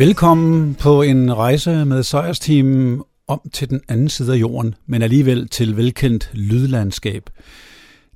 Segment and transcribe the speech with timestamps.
[0.00, 5.48] Velkommen på en rejse med sejrsteamen om til den anden side af jorden, men alligevel
[5.48, 7.30] til velkendt lydlandskab.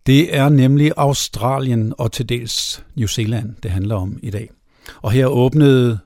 [0.06, 4.50] Det er nemlig Australien og til dels New Zealand, det handler om i dag.
[5.02, 5.98] Og her åbnede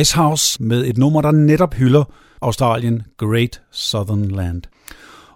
[0.00, 2.04] Icehouse med et nummer, der netop hylder
[2.42, 4.62] Australien Great Southern Land.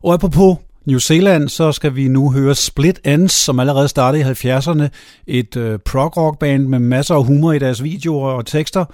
[0.02, 4.50] Og apropos New Zealand, så skal vi nu høre Split Ends, som allerede startede i
[4.50, 4.88] 70'erne.
[5.26, 8.84] Et øh, prog rock band med masser af humor i deres videoer og tekster,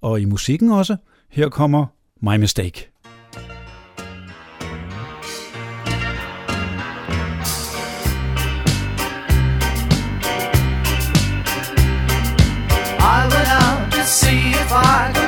[0.00, 0.96] og i musikken også.
[1.30, 1.86] Her kommer
[2.20, 2.88] My Mistake.
[12.98, 15.25] I went out to see if I could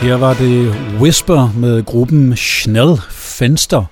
[0.00, 3.84] Her var det Whisper med gruppen Schnell Fenster.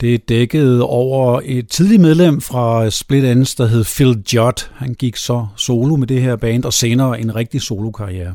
[0.00, 4.68] Det dækkede over et tidligt medlem fra Split Ends, der hed Phil Judd.
[4.74, 8.34] Han gik så solo med det her band, og senere en rigtig solokarriere.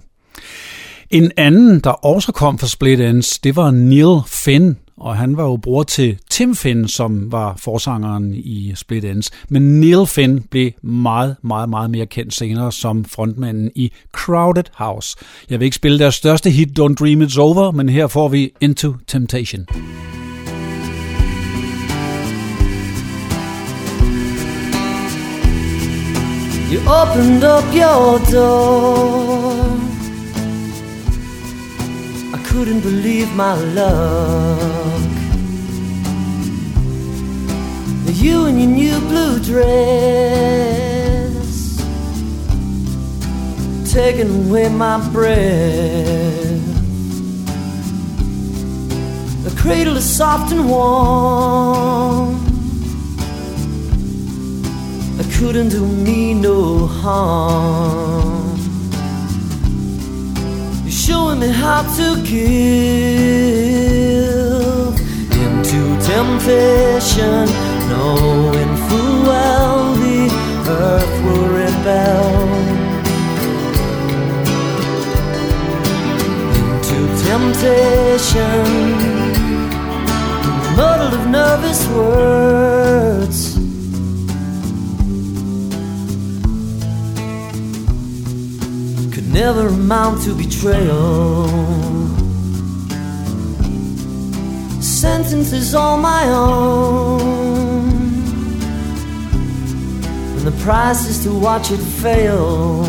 [1.10, 5.44] En anden, der også kom fra Split Ends, det var Neil Finn, og han var
[5.44, 9.32] jo bror til Tim Finn, som var forsangeren i Split Ends.
[9.50, 15.18] Men Neil Finn blev meget, meget, meget mere kendt senere som frontmanden i Crowded House.
[15.50, 18.52] Jeg vil ikke spille deres største hit, Don't Dream It's Over, men her får vi
[18.62, 19.68] Into Temptation.
[26.72, 29.78] You opened up your door.
[32.34, 34.77] I couldn't believe my love.
[38.20, 39.78] You in your new blue dress,
[43.94, 46.66] taking away my breath.
[49.44, 52.44] The cradle is soft and warm.
[55.20, 58.58] It couldn't do me no harm.
[60.84, 62.58] You're showing me how to give
[65.32, 67.48] into temptation,
[67.90, 70.20] knowing full well the
[70.68, 72.26] earth will rebel.
[76.60, 78.66] Into temptation,
[80.78, 83.58] muddled of nervous words.
[89.18, 91.48] could never amount to betrayal.
[94.80, 97.47] Sentence is all my own,
[100.68, 102.84] price is to watch it fail.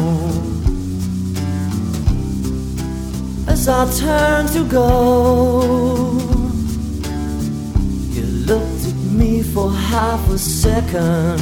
[3.46, 6.18] As I turn to go,
[8.14, 11.38] you looked at me for half a second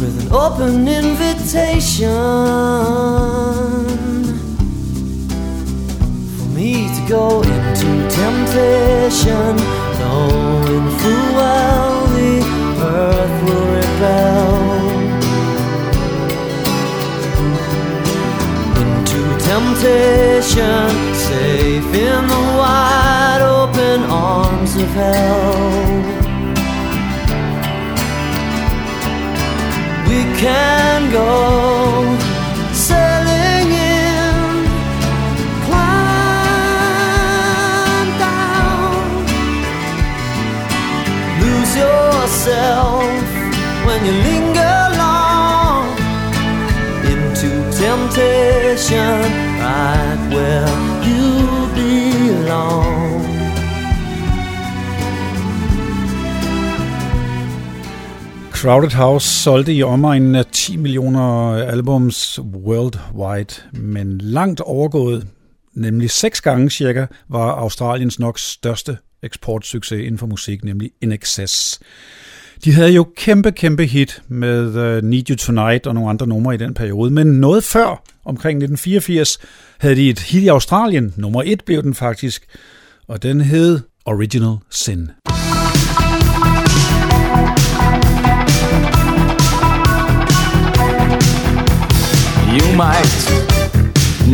[0.00, 2.08] with an open invitation
[6.34, 9.56] for me to go into temptation,
[10.00, 12.01] knowing full well
[12.82, 14.48] earth will rebel.
[18.82, 19.20] Into
[19.50, 20.88] temptation,
[21.30, 26.22] safe in the wide open arms of hell.
[30.12, 32.31] we can go
[42.42, 43.04] yourself
[43.86, 45.86] when you linger long
[47.12, 47.50] into
[47.84, 49.20] temptation,
[49.60, 50.68] right where
[51.06, 51.28] you
[51.74, 53.22] belong.
[58.52, 65.26] Crowded House solgte i omegnen af 10 millioner albums worldwide, men langt overgået,
[65.74, 71.80] nemlig seks gange cirka, var Australiens nok største eksportsucces inden for musik, nemlig In Excess.
[72.64, 76.54] De havde jo kæmpe, kæmpe hit med uh, Need You Tonight og nogle andre numre
[76.54, 79.38] i den periode, men noget før, omkring 1984,
[79.78, 81.14] havde de et hit i Australien.
[81.16, 82.46] Nummer et blev den faktisk,
[83.08, 85.10] og den hed Original Sin.
[92.52, 93.22] You might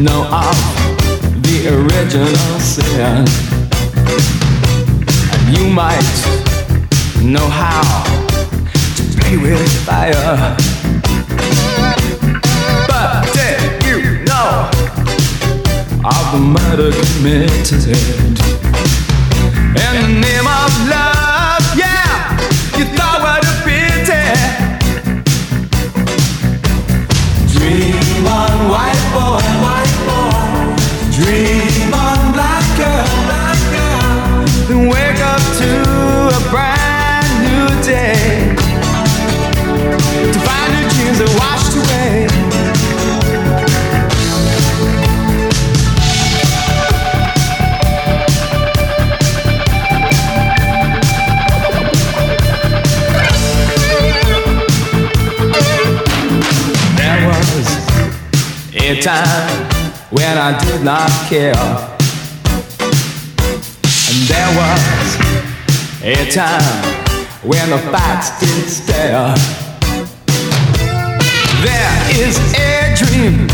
[0.04, 0.58] know of
[1.44, 3.26] the original sin.
[5.32, 6.18] And you might
[7.22, 8.17] know how
[9.28, 10.56] play with fire.
[12.88, 14.70] But did you know
[16.04, 17.52] of the murder committed
[19.74, 21.17] in the name of love?
[58.98, 59.68] a time
[60.10, 61.54] when I did not care.
[64.08, 64.82] And there was
[66.02, 66.84] a time
[67.42, 69.34] when the facts didn't stare.
[71.62, 73.46] There is a dream,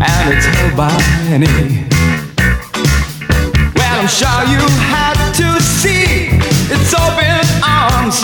[0.00, 0.96] and it's held by
[1.28, 1.86] many.
[3.74, 6.30] Well, I'm sure you had to see
[6.74, 8.22] its open arms.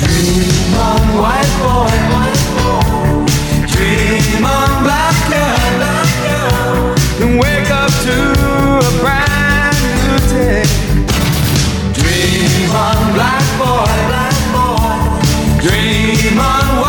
[0.00, 2.13] Dream on, white boy.
[11.92, 15.60] Dream on, black boy, black boy.
[15.62, 16.83] Dream on.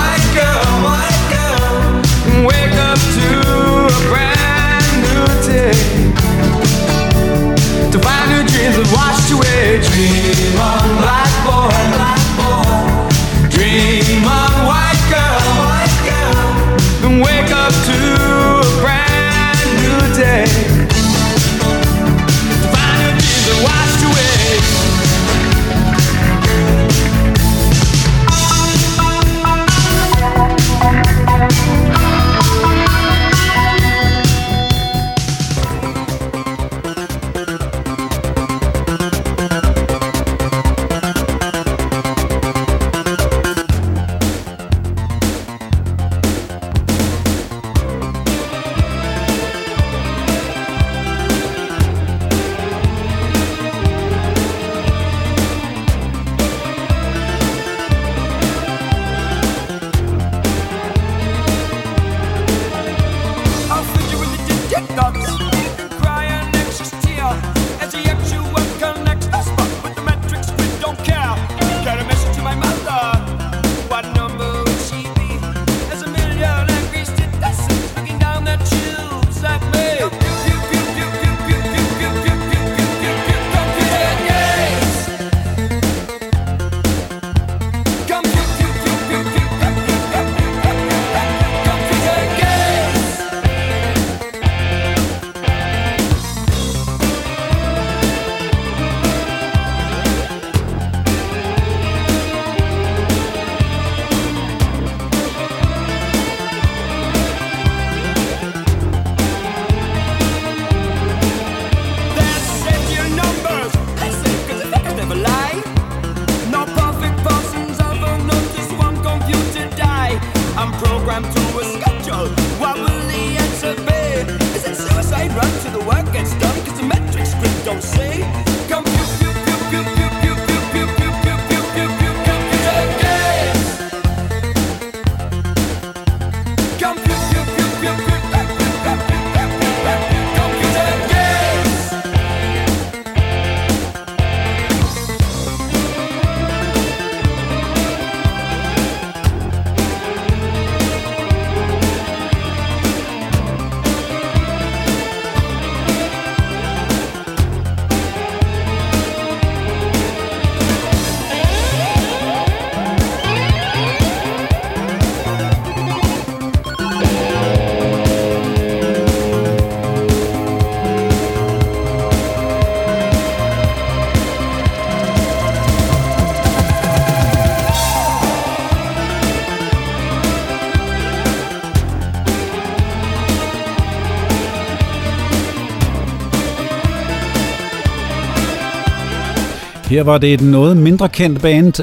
[189.96, 191.80] Her var det et noget mindre kendt band,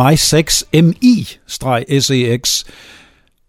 [0.00, 2.64] My6 MI-SEX,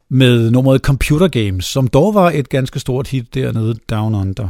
[0.10, 4.48] med nummeret Computer Games, som dog var et ganske stort hit dernede Down Under.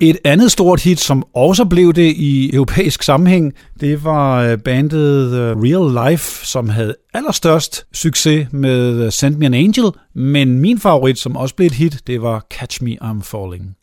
[0.00, 5.32] Et andet stort hit, som også blev det i europæisk sammenhæng, det var øh, bandet
[5.32, 10.78] øh, Real Life, som havde allerstørst succes med øh, Send Me an Angel, men min
[10.78, 13.76] favorit, som også blev et hit, det var Catch Me I'm Falling.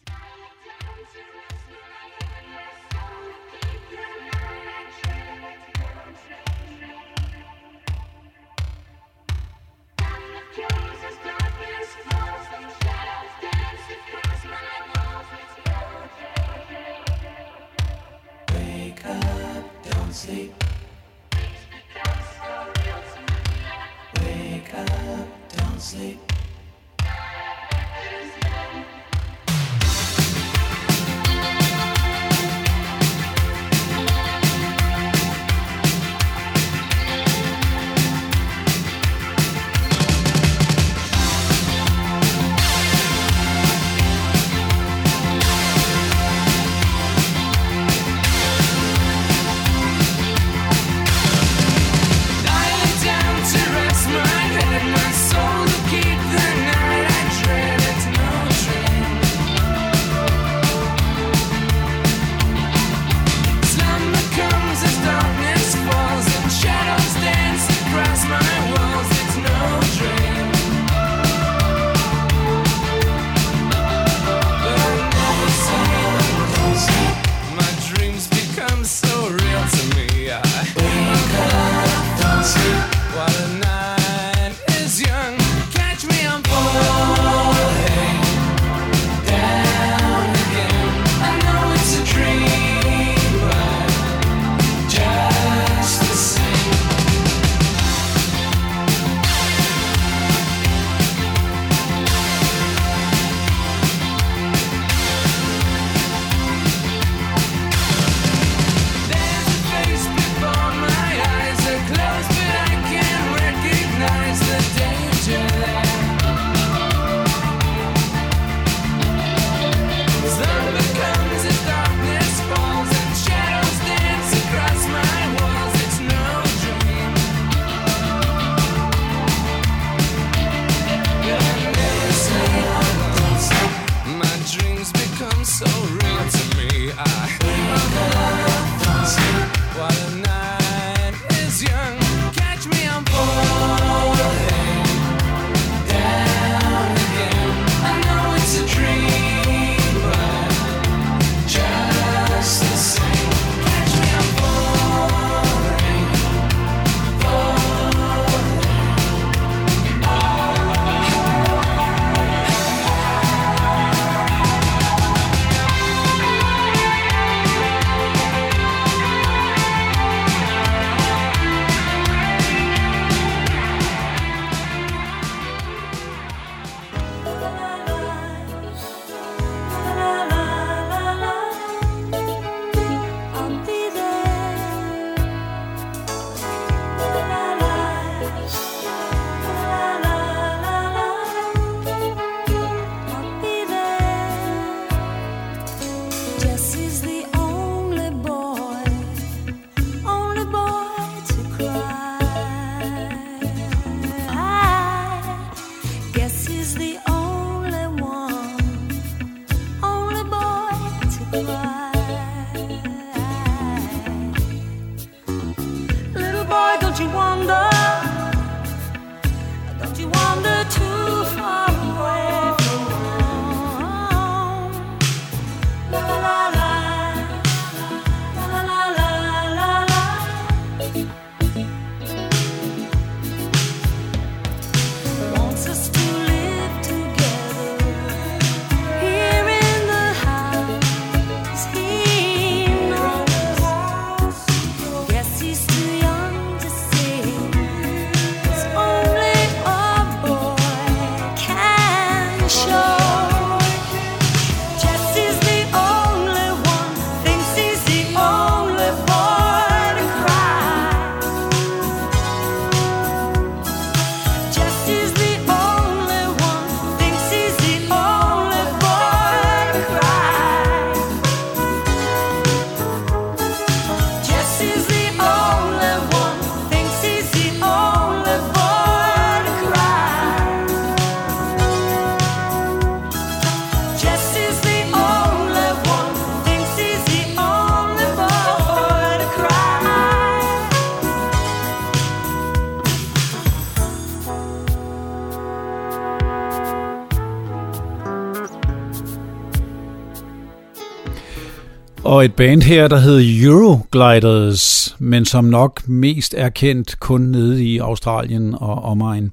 [302.18, 307.66] Og et band her, der hed Eurogliders, men som nok mest er kendt kun nede
[307.66, 309.32] i Australien og omegn.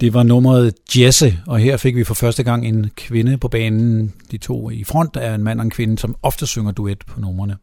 [0.00, 4.12] Det var nummeret Jesse, og her fik vi for første gang en kvinde på banen.
[4.30, 7.20] De to i front er en mand og en kvinde, som ofte synger duet på
[7.20, 7.56] numrene.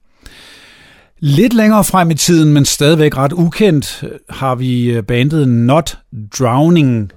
[1.20, 5.98] Lidt længere frem i tiden, men stadigvæk ret ukendt, har vi øh, bandet Not
[6.40, 7.12] Drowning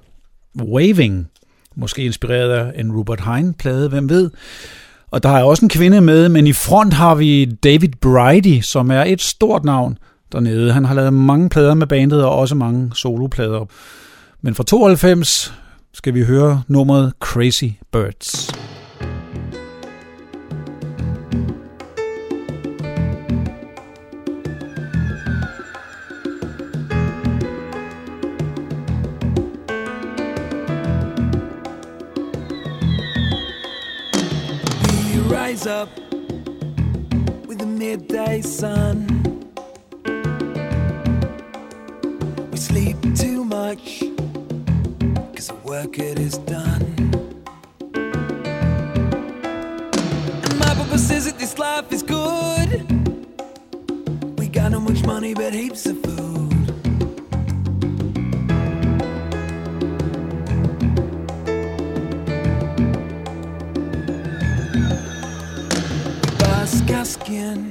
[0.61, 1.27] Waving.
[1.75, 4.31] Måske inspireret af en Rupert Hine-plade, hvem ved.
[5.11, 8.91] Og der er også en kvinde med, men i front har vi David Bridie, som
[8.91, 9.97] er et stort navn
[10.31, 10.73] dernede.
[10.73, 13.65] Han har lavet mange plader med bandet og også mange soloplader.
[14.41, 15.53] Men fra 92
[15.93, 18.49] skal vi høre nummeret Crazy Birds.
[38.41, 39.07] Sun.
[42.51, 44.03] We sleep too much
[45.31, 46.83] because the work it is done.
[50.43, 52.69] And my papa says that this life is good.
[54.37, 56.19] We got no much money but heaps of food.
[67.09, 67.68] skin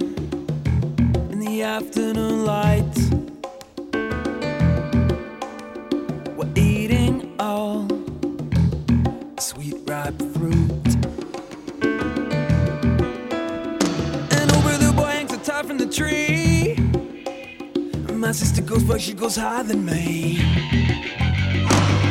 [18.29, 20.37] My sister goes, but she goes higher than me.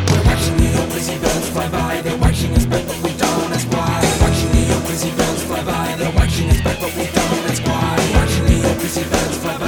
[0.09, 2.01] We're watching the old busy birds fly by.
[2.01, 4.01] They're watching us, but we don't ask why.
[4.19, 5.95] Watching the old busy birds fly by.
[5.95, 7.99] They're watching us, but we don't ask why.
[8.15, 9.66] Watching the old busy birds fly by.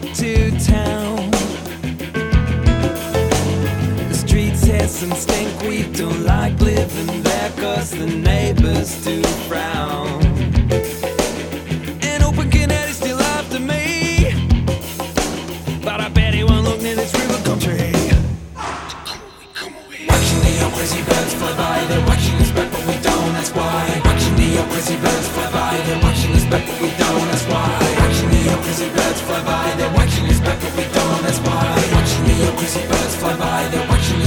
[0.00, 1.30] Back to town.
[4.08, 10.23] The streets hiss and stink, we don't like living there cause the neighbors do frown.
[29.24, 31.80] Fly by, they're watching us back, but we don't, that's why.
[31.80, 34.23] They're Watching the crazy birds fly by, they're watching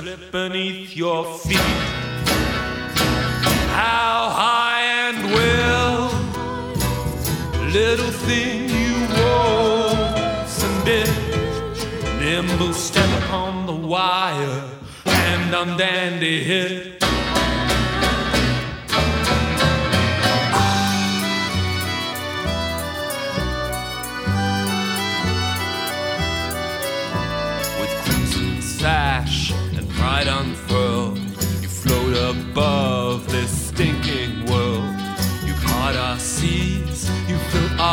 [0.00, 1.56] slip beneath your feet.
[3.80, 6.10] How high and well,
[7.70, 9.06] little thing you
[10.64, 11.08] and dip,
[12.18, 14.64] nimble step upon the wire,
[15.06, 17.13] and on dandy hip.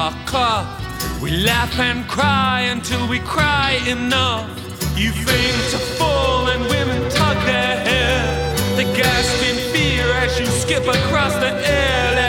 [0.02, 1.22] Sackcloth.
[1.22, 4.50] We laugh and cry until we cry enough.
[4.98, 8.20] You feign to fall and women tug their hair.
[8.78, 12.21] They gasp in fear as you skip across the air.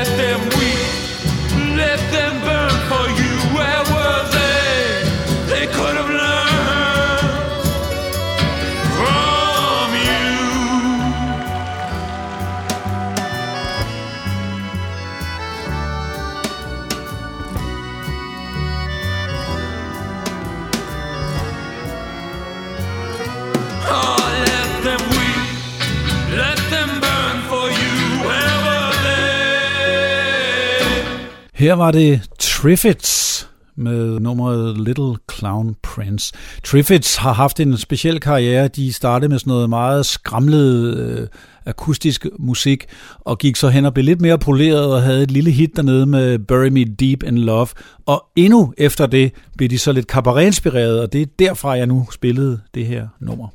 [31.62, 36.34] Her var det Triffids med nummeret Little Clown Prince.
[36.64, 38.68] Triffids har haft en speciel karriere.
[38.68, 41.28] De startede med sådan noget meget skramlet øh,
[41.66, 42.86] akustisk musik,
[43.20, 46.06] og gik så hen og blev lidt mere poleret og havde et lille hit dernede
[46.06, 47.68] med Bury Me Deep in Love.
[48.06, 52.06] Og endnu efter det blev de så lidt cabaret-inspireret, og det er derfra, jeg nu
[52.12, 53.48] spillede det her nummer.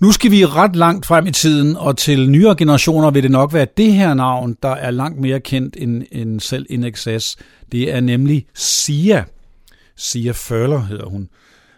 [0.00, 3.52] Nu skal vi ret langt frem i tiden, og til nyere generationer vil det nok
[3.52, 7.36] være det her navn, der er langt mere kendt end, end selv NXS.
[7.72, 9.24] Det er nemlig Sia.
[9.96, 11.28] Sia Furler hedder hun.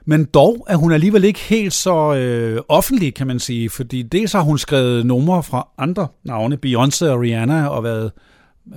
[0.05, 4.33] Men dog er hun alligevel ikke helt så øh, offentlig, kan man sige, fordi dels
[4.33, 8.11] har hun skrevet numre fra andre navne, Beyoncé og Rihanna, og været øh,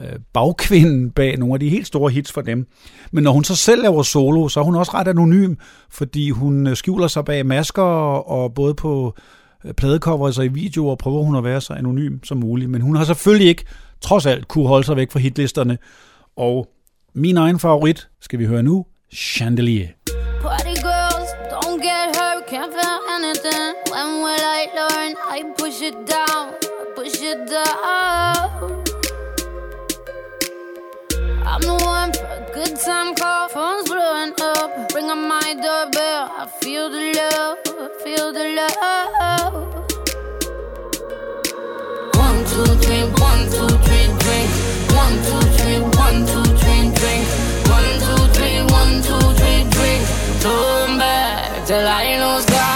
[0.02, 2.68] Øh, bagkvinden bag nogle af de helt store hits for dem.
[3.12, 5.56] Men når hun så selv laver solo, så er hun også ret anonym,
[5.90, 9.16] fordi hun øh, skjuler sig bag masker, og, både på
[9.66, 12.72] øh, pladecover og i videoer prøver hun at være så anonym som muligt.
[12.72, 13.66] Men hun har selvfølgelig ikke,
[14.02, 15.78] trods alt, kunne holde sig væk fra hitlisterne.
[16.36, 16.68] Og
[17.14, 19.88] min egen favorit skal vi høre nu, Chandelier.
[20.42, 23.74] Party girls, don't get hurt, can't feel anything.
[23.92, 25.12] When will I learn?
[25.38, 26.46] I push it down,
[26.98, 28.53] push it down.
[31.54, 34.92] I'm the one for a good time call, phone's blowing up.
[34.96, 39.54] Ring on my doorbell, I feel the love, I feel the love.
[42.18, 44.50] One, two, three, one, two, three, drink.
[44.98, 47.24] One, two, three, one, two, three, drink.
[47.70, 50.02] One, two, three, one, two, three, drink.
[50.42, 52.73] Turn back till I lose God.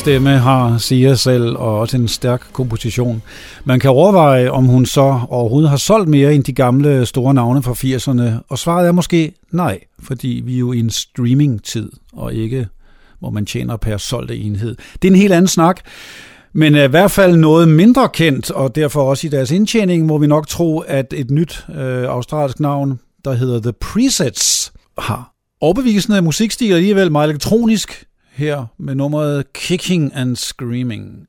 [0.00, 3.22] stemme har Sia selv, og også en stærk komposition.
[3.64, 7.62] Man kan overveje, om hun så overhovedet har solgt mere end de gamle store navne
[7.62, 12.34] fra 80'erne, og svaret er måske nej, fordi vi er jo i en streaming-tid, og
[12.34, 12.68] ikke
[13.18, 14.76] hvor man tjener per solgte enhed.
[15.02, 15.80] Det er en helt anden snak,
[16.52, 20.26] men i hvert fald noget mindre kendt, og derfor også i deres indtjening må vi
[20.26, 26.72] nok tro, at et nyt øh, australsk navn, der hedder The Presets, har overbevisende musikstil
[26.72, 31.26] alligevel meget elektronisk, her med nummeret Kicking and Screaming.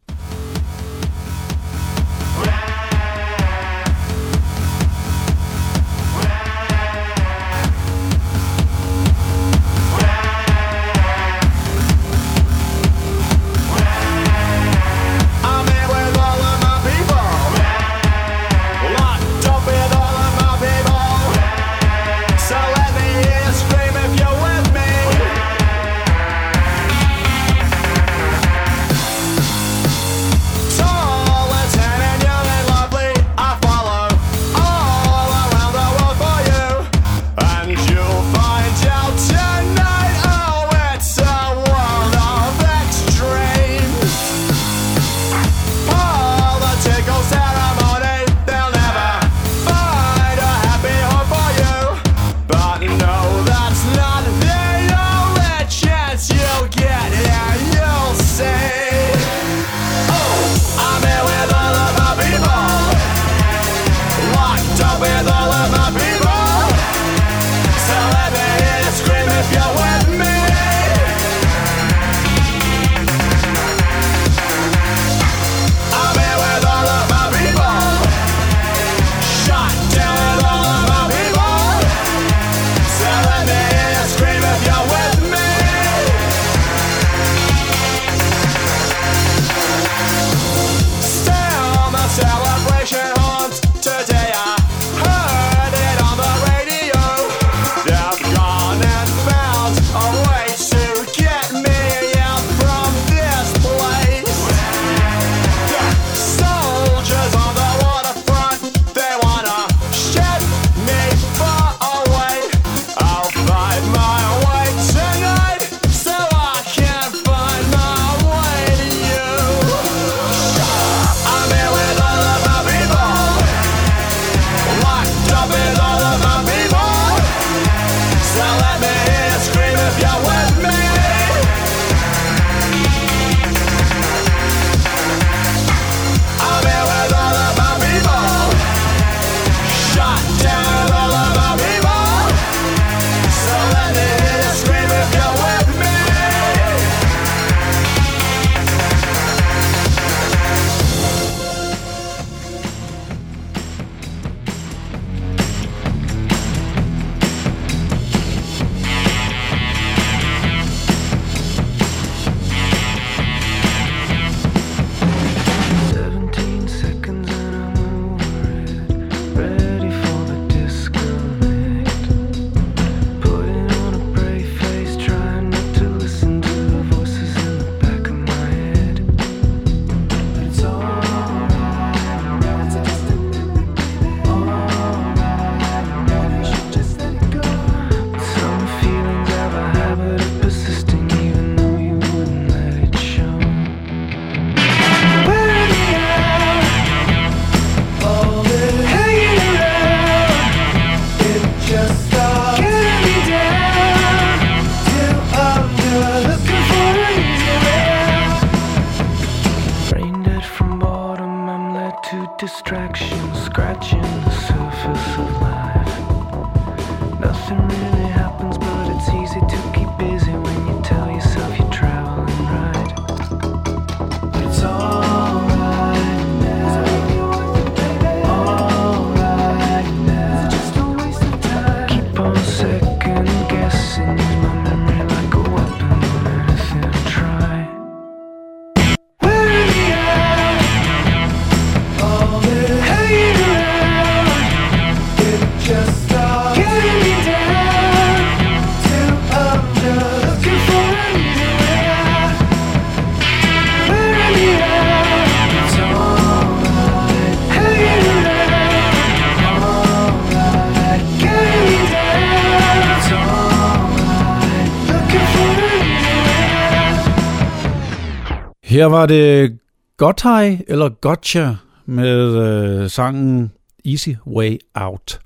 [268.82, 269.58] Der var det
[269.98, 271.54] Gotthej eller Gotcha
[271.86, 273.52] med øh, sangen
[273.86, 275.20] Easy Way Out.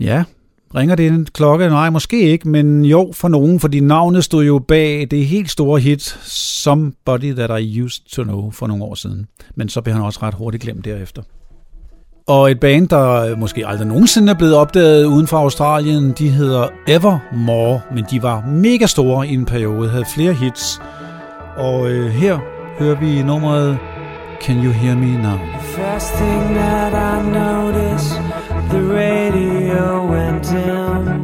[0.00, 0.24] Ja,
[0.74, 1.68] ringer det en klokke?
[1.68, 5.80] Nej, måske ikke, men jo for nogen, fordi navnet stod jo bag det helt store
[5.80, 9.26] hit Somebody That I Used To Know for nogle år siden.
[9.54, 11.22] Men så blev han også ret hurtigt glemt derefter.
[12.26, 16.28] Og et band, der øh, måske aldrig nogensinde er blevet opdaget uden for Australien, de
[16.28, 20.80] hedder Evermore, men de var mega store i en periode, havde flere hits,
[21.56, 22.38] Og øh, her
[22.78, 23.78] hører vi nummeret
[24.40, 25.36] Can You Hear Me Now?
[25.36, 28.14] The First thing that I noticed,
[28.70, 31.22] the radio went dim.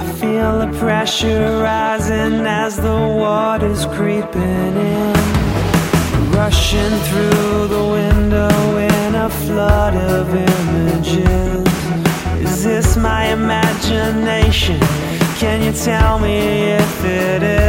[0.00, 5.16] I feel the pressure rising as the water's creeping in.
[6.40, 11.66] Rushing through the window in a flood of images.
[12.40, 14.80] Is this my imagination?
[15.40, 16.38] Can you tell me
[16.82, 17.67] if it is?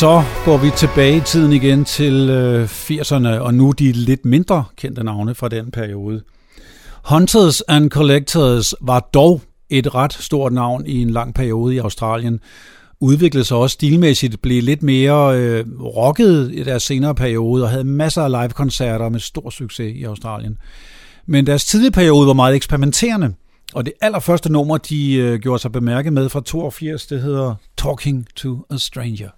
[0.00, 4.64] Så går vi tilbage i tiden igen til øh, 80'erne, og nu de lidt mindre
[4.76, 6.22] kendte navne fra den periode.
[7.04, 9.40] Hunters and Collectors var dog
[9.70, 12.40] et ret stort navn i en lang periode i Australien.
[13.00, 17.84] Udviklede sig også stilmæssigt, blev lidt mere øh, rocket i deres senere periode, og havde
[17.84, 20.58] masser af live-koncerter med stor succes i Australien.
[21.26, 23.34] Men deres tidlige periode var meget eksperimenterende,
[23.74, 28.26] og det allerførste nummer, de øh, gjorde sig bemærket med fra 82, det hedder Talking
[28.36, 29.30] to a Stranger.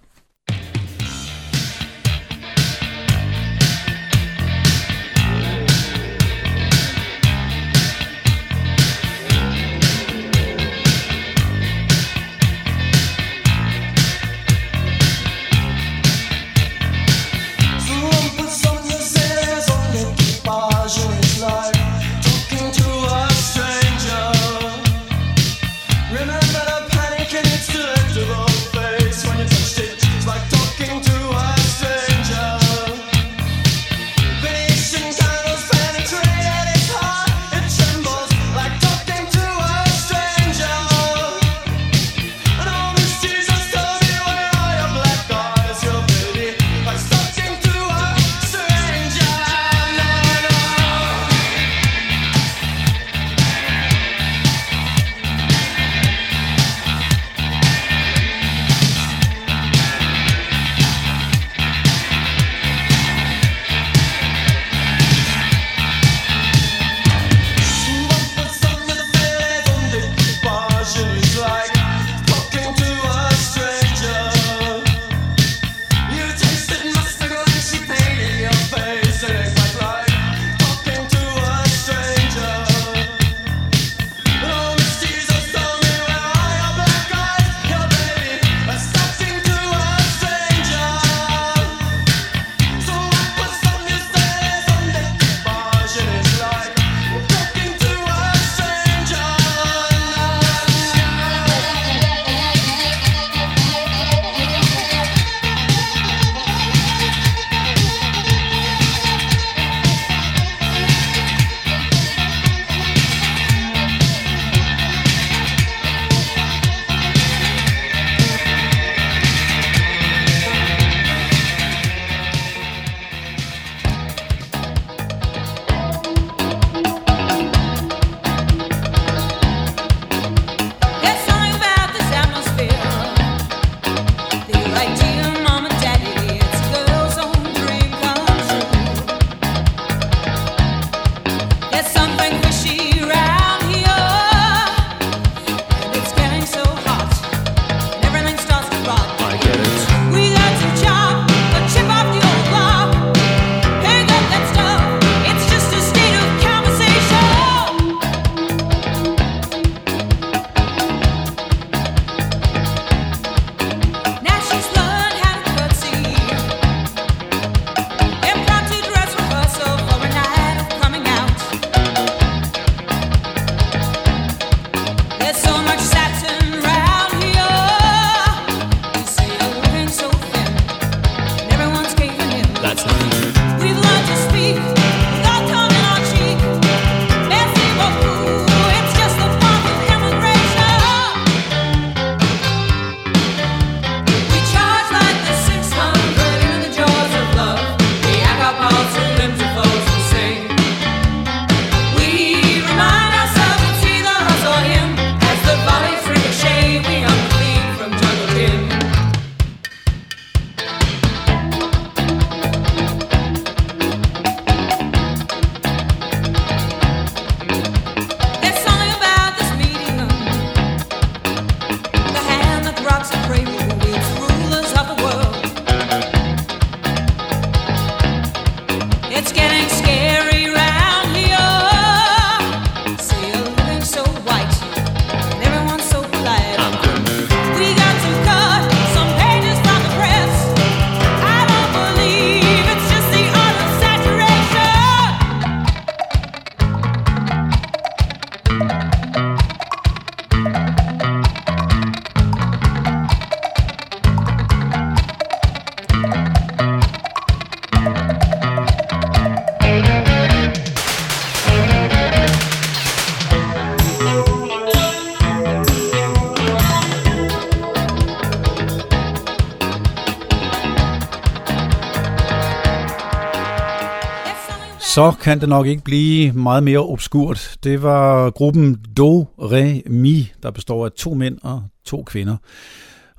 [274.93, 277.57] Så kan det nok ikke blive meget mere obskurt.
[277.63, 282.37] Det var gruppen Do Re Mi, der består af to mænd og to kvinder.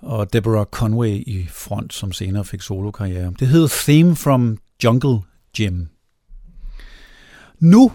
[0.02, 3.32] Og Deborah Conway i front, som senere fik solokarriere.
[3.40, 5.18] Det hed Theme from Jungle
[5.56, 5.86] Gym.
[7.60, 7.92] Nu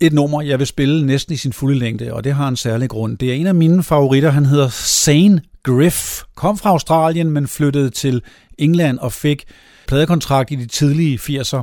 [0.00, 2.88] et nummer, jeg vil spille næsten i sin fulde længde, og det har en særlig
[2.88, 3.18] grund.
[3.18, 6.22] Det er en af mine favoritter, han hedder Sane Griff.
[6.34, 8.22] Kom fra Australien, men flyttede til
[8.58, 9.44] England og fik
[9.86, 11.62] pladekontrakt i de tidlige 80'er.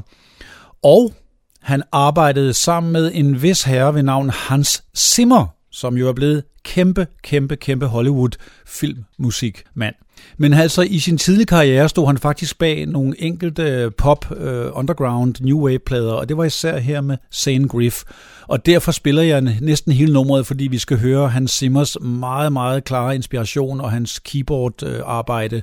[0.84, 1.14] Og
[1.62, 6.44] han arbejdede sammen med en vis herre ved navn Hans Zimmer, som jo er blevet
[6.64, 8.32] kæmpe, kæmpe, kæmpe Hollywood
[8.66, 9.96] filmmusikmand.
[10.38, 14.38] Men altså i sin tidlige karriere stod han faktisk bag nogle enkelte øh, pop, uh,
[14.74, 18.04] underground, new wave plader, og det var især her med Sane Griff.
[18.48, 22.84] Og derfor spiller jeg næsten hele nummeret, fordi vi skal høre Hans Zimmers meget, meget
[22.84, 25.62] klare inspiration og hans keyboard uh, arbejde.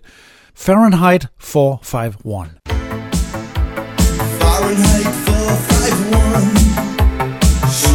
[0.57, 2.49] Fahrenheit 451.
[4.40, 5.27] Fahrenheit 451.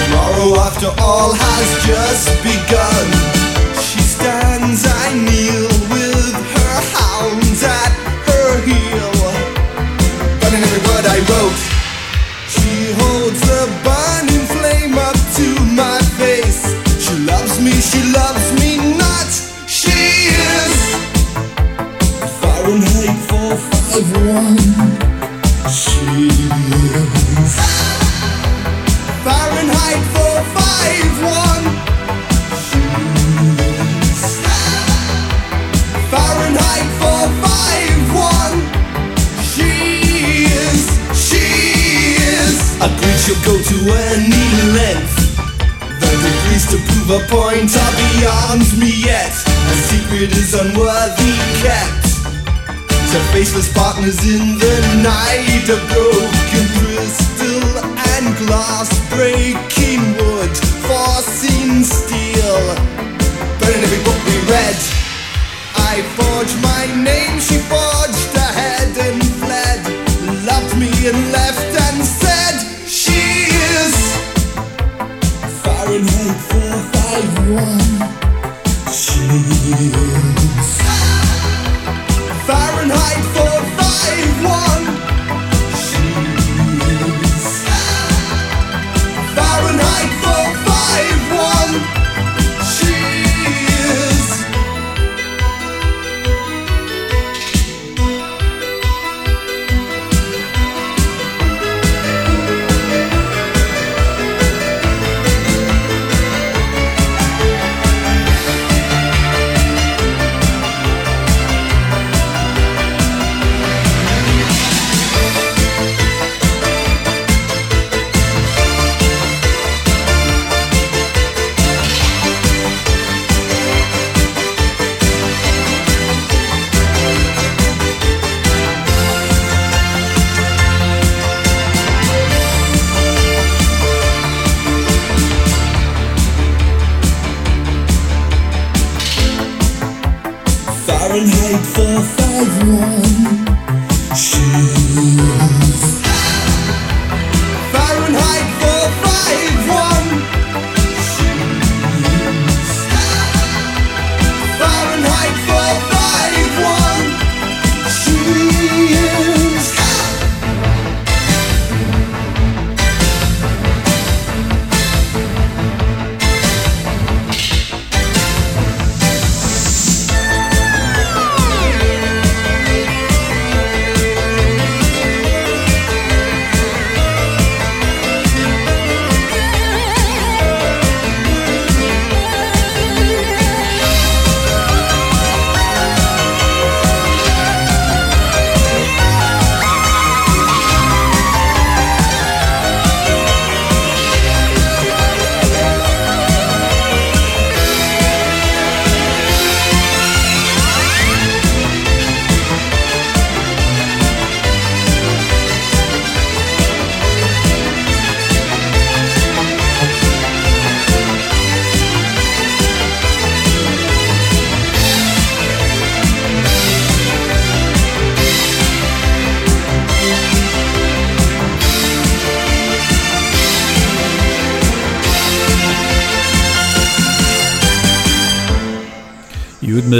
[0.00, 0.90] Tomorrow will belong to everyone.
[0.90, 0.90] Fahrenheit 451.
[0.90, 3.06] Tomorrow, after all, has just begun.
[3.80, 7.99] She stands, I kneel with her hounds at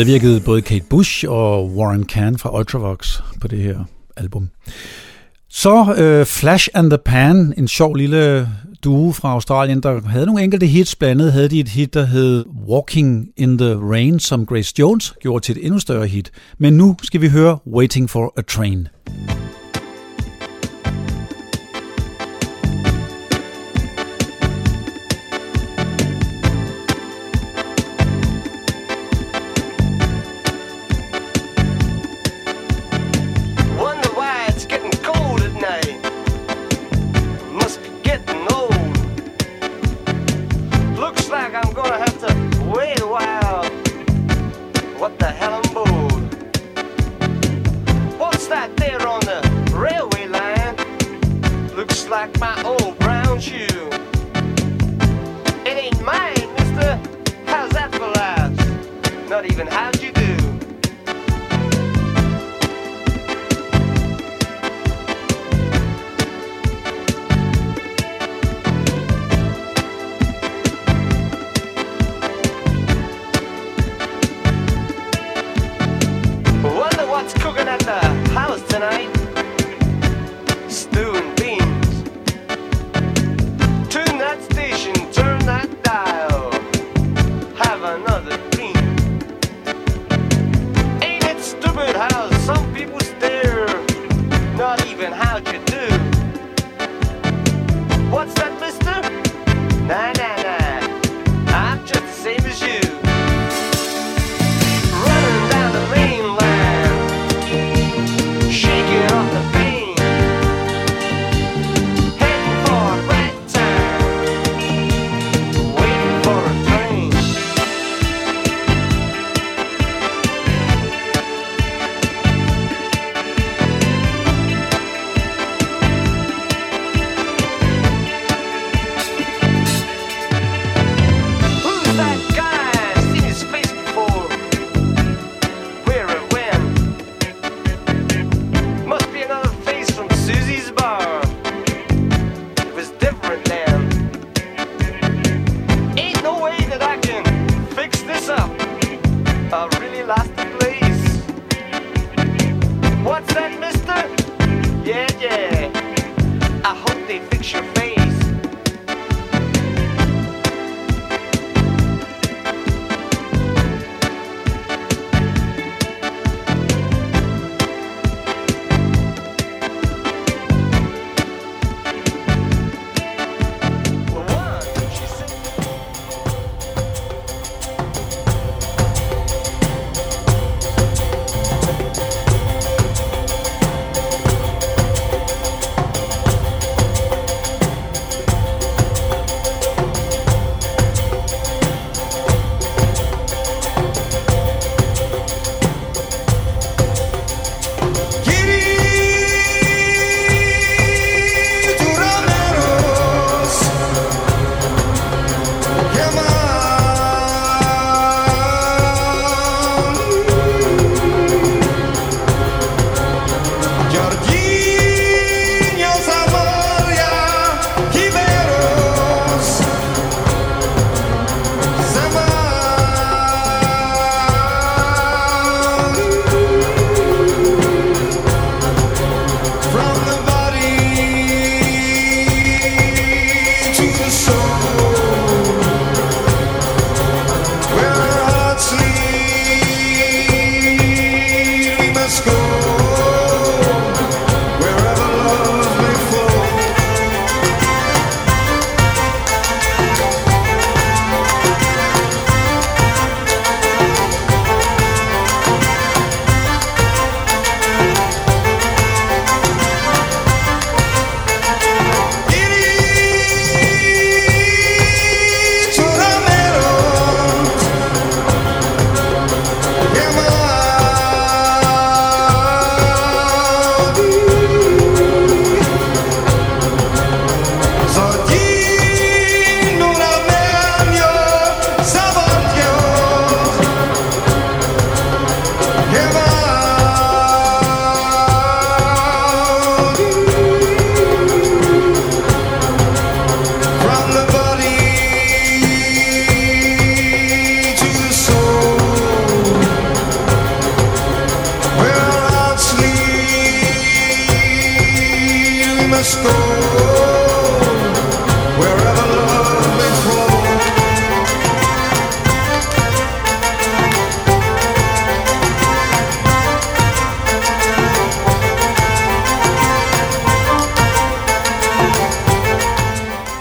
[0.00, 3.78] medvirkede både Kate Bush og Warren Kahn fra Ultravox på det her
[4.16, 4.48] album.
[5.48, 8.48] Så øh, Flash and the Pan, en sjov lille
[8.84, 10.96] duo fra Australien, der havde nogle enkelte hits.
[10.96, 15.14] Blandt andet havde de et hit, der hed Walking in the Rain, som Grace Jones
[15.20, 16.30] gjorde til et endnu større hit.
[16.58, 18.88] Men nu skal vi høre Waiting for a Train.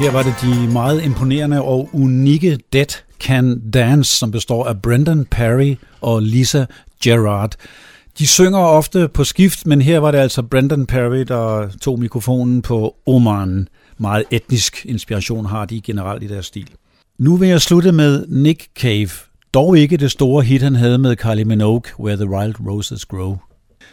[0.10, 5.26] Her var det de meget imponerende og unikke Dead Can Dance, som består af Brendan
[5.26, 6.66] Perry og Lisa
[7.04, 7.56] Gerard.
[8.20, 12.62] De synger ofte på skift, men her var det altså Brendan Perry, der tog mikrofonen
[12.62, 13.68] på Oman.
[13.98, 16.70] Meget etnisk inspiration har de generelt i deres stil.
[17.20, 19.10] Nu vil jeg slutte med Nick Cave.
[19.54, 23.38] Dog ikke det store hit, han havde med Kylie Minogue, Where the Wild Roses Grow.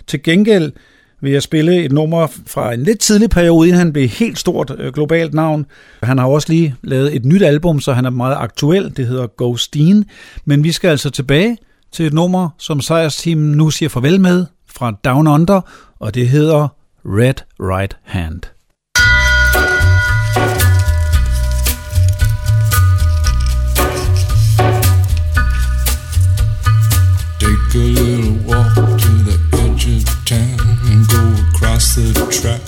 [0.06, 0.72] Til gengæld
[1.20, 4.72] vil jeg spille et nummer fra en lidt tidlig periode, inden han blev helt stort
[4.78, 5.66] øh, globalt navn.
[6.02, 8.96] Han har også lige lavet et nyt album, så han er meget aktuel.
[8.96, 10.04] Det hedder Ghosteen.
[10.44, 11.56] Men vi skal altså tilbage
[11.92, 15.60] til et nummer, som sejrsteamen nu siger farvel med, fra Down Under,
[16.00, 16.68] og det hedder
[17.04, 18.40] Red Right Hand.
[27.38, 30.55] Take a little walk to the edge of town
[31.76, 32.62] the track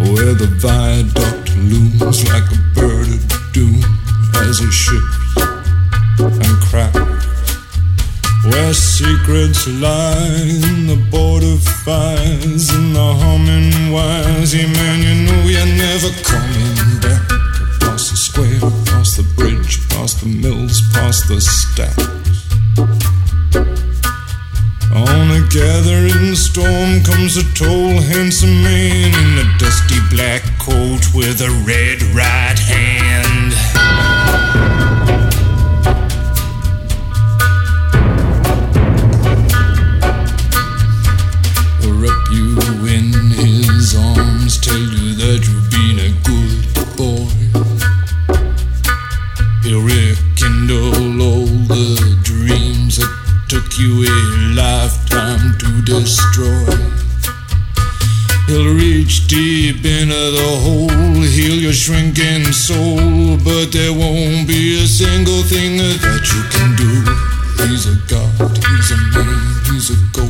[0.00, 3.84] where the viaduct looms like a bird of doom
[4.48, 5.36] as it ships
[6.18, 7.26] and cracks.
[8.46, 10.40] Where secrets lie
[10.72, 14.54] in the border fires and the humming wires.
[14.54, 17.30] Yeah, man, you know you're never coming back.
[17.76, 22.24] Across the square, across the bridge, past the mills, past the stacks.
[24.92, 31.40] On a gathering storm comes a tall, handsome man in a dusty black coat with
[31.40, 33.52] a red right hand.
[42.00, 46.64] Wrap you in his arms, tell you that you've been a good
[46.96, 47.30] boy.
[49.62, 52.03] He'll rekindle all the
[53.54, 54.18] took you a
[54.56, 56.74] lifetime to destroy.
[58.48, 64.86] He'll reach deep into the hole, heal your shrinking soul, but there won't be a
[64.88, 66.02] single thing that
[66.34, 67.06] you can do.
[67.68, 69.38] He's a god, he's a man,
[69.70, 70.23] he's a ghost,